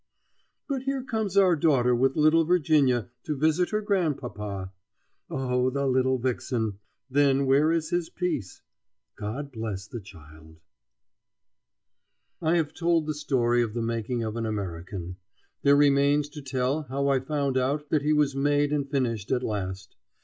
[0.67, 4.71] But here comes our daughter with little Virginia to visit her grandpapa.
[5.29, 6.79] Oh, the little vixen!
[7.11, 8.63] Then where is his peace?
[9.15, 10.59] God bless the child!
[12.41, 15.17] I have told the story of the making of an American.
[15.61, 19.43] There remains to tell how I found out that he vas made and finished at
[19.43, 19.95] last.